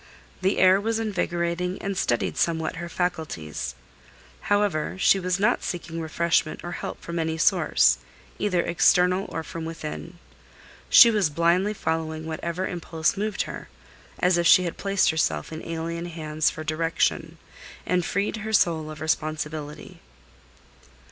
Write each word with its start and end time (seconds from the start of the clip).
The 0.41 0.57
air 0.57 0.81
was 0.81 0.97
invigorating 0.97 1.79
and 1.79 1.95
steadied 1.95 2.35
somewhat 2.35 2.77
her 2.77 2.89
faculties. 2.89 3.75
However, 4.49 4.97
she 4.97 5.19
was 5.19 5.39
not 5.39 5.61
seeking 5.61 6.01
refreshment 6.01 6.61
or 6.63 6.71
help 6.71 6.99
from 7.03 7.19
any 7.19 7.37
source, 7.37 7.99
either 8.39 8.61
external 8.61 9.27
or 9.29 9.43
from 9.43 9.63
within. 9.63 10.17
She 10.89 11.11
was 11.11 11.29
blindly 11.29 11.75
following 11.75 12.25
whatever 12.25 12.65
impulse 12.67 13.15
moved 13.15 13.43
her, 13.43 13.69
as 14.17 14.39
if 14.39 14.47
she 14.47 14.63
had 14.63 14.75
placed 14.75 15.11
herself 15.11 15.53
in 15.53 15.63
alien 15.67 16.05
hands 16.07 16.49
for 16.49 16.63
direction, 16.63 17.37
and 17.85 18.03
freed 18.03 18.37
her 18.37 18.53
soul 18.53 18.89
of 18.89 19.01
responsibility. 19.01 19.99